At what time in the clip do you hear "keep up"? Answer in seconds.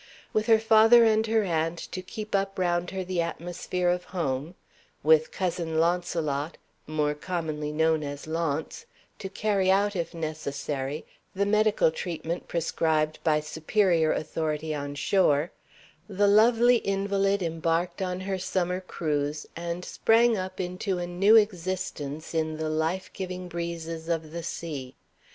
2.01-2.57